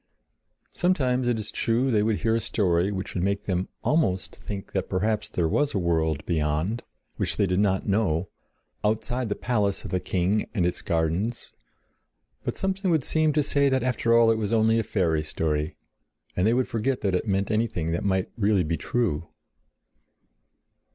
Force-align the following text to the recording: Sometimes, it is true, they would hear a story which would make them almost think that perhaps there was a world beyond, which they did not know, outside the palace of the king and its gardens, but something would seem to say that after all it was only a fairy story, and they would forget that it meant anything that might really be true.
Sometimes, 0.71 1.27
it 1.27 1.37
is 1.37 1.51
true, 1.51 1.91
they 1.91 2.01
would 2.01 2.21
hear 2.21 2.33
a 2.33 2.39
story 2.39 2.91
which 2.91 3.13
would 3.13 3.21
make 3.21 3.45
them 3.45 3.69
almost 3.83 4.35
think 4.35 4.71
that 4.71 4.89
perhaps 4.89 5.29
there 5.29 5.47
was 5.47 5.75
a 5.75 5.77
world 5.77 6.25
beyond, 6.25 6.81
which 7.17 7.37
they 7.37 7.45
did 7.45 7.59
not 7.59 7.87
know, 7.87 8.27
outside 8.83 9.29
the 9.29 9.35
palace 9.35 9.83
of 9.85 9.91
the 9.91 9.99
king 9.99 10.47
and 10.55 10.65
its 10.65 10.81
gardens, 10.81 11.53
but 12.43 12.55
something 12.55 12.89
would 12.89 13.03
seem 13.03 13.31
to 13.33 13.43
say 13.43 13.69
that 13.69 13.83
after 13.83 14.11
all 14.17 14.31
it 14.31 14.39
was 14.39 14.51
only 14.51 14.79
a 14.79 14.83
fairy 14.83 15.21
story, 15.21 15.75
and 16.35 16.47
they 16.47 16.53
would 16.55 16.67
forget 16.67 17.01
that 17.01 17.13
it 17.13 17.27
meant 17.27 17.51
anything 17.51 17.91
that 17.91 18.03
might 18.03 18.31
really 18.35 18.63
be 18.63 18.77
true. 18.77 19.27